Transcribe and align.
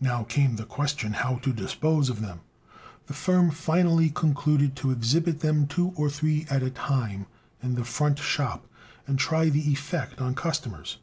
Now 0.00 0.22
came 0.22 0.54
the 0.54 0.64
question 0.64 1.14
how 1.14 1.38
to 1.38 1.52
dispose 1.52 2.08
of 2.08 2.20
them. 2.20 2.42
The 3.08 3.12
firm 3.12 3.50
finally 3.50 4.08
concluded 4.08 4.76
to 4.76 4.92
exhibit 4.92 5.40
them 5.40 5.66
two 5.66 5.88
or 5.96 6.08
three 6.08 6.46
at 6.48 6.62
a 6.62 6.70
time 6.70 7.26
in 7.60 7.74
the 7.74 7.82
front 7.84 8.20
shop, 8.20 8.68
and 9.04 9.18
try 9.18 9.48
the 9.48 9.72
effect 9.72 10.20
on 10.20 10.36
customers. 10.36 10.98